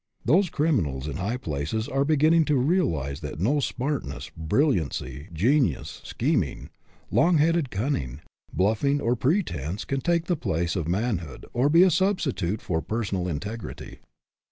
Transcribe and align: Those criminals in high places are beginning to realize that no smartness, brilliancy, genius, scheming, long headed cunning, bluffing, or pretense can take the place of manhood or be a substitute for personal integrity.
Those 0.25 0.49
criminals 0.49 1.07
in 1.07 1.17
high 1.17 1.37
places 1.37 1.87
are 1.87 2.03
beginning 2.03 2.43
to 2.45 2.55
realize 2.55 3.19
that 3.19 3.39
no 3.39 3.59
smartness, 3.59 4.31
brilliancy, 4.35 5.27
genius, 5.31 6.01
scheming, 6.03 6.71
long 7.11 7.37
headed 7.37 7.69
cunning, 7.69 8.21
bluffing, 8.51 8.99
or 8.99 9.15
pretense 9.15 9.85
can 9.85 10.01
take 10.01 10.25
the 10.25 10.35
place 10.35 10.75
of 10.75 10.87
manhood 10.87 11.45
or 11.53 11.69
be 11.69 11.83
a 11.83 11.91
substitute 11.91 12.63
for 12.63 12.81
personal 12.81 13.27
integrity. 13.27 13.99